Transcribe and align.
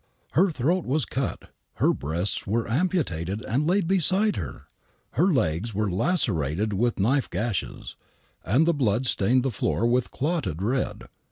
Her 0.31 0.49
throat 0.49 0.83
was 0.83 1.05
cut, 1.05 1.51
her 1.75 1.93
breasts 1.93 2.47
were 2.47 2.67
amputated 2.67 3.45
and 3.45 3.67
lay 3.67 3.81
beside 3.81 4.35
her, 4.35 4.63
her 5.11 5.31
legs 5.31 5.75
were 5.75 5.91
lacerated 5.91 6.73
with 6.73 6.97
knife 6.97 7.29
gashes, 7.29 7.95
and 8.43 8.65
the 8.65 8.73
blood 8.73 9.05
stained 9.05 9.43
the 9.43 9.51
floor 9.51 9.85
with 9.85 10.09
clotted 10.09 10.63
red. 10.63 11.05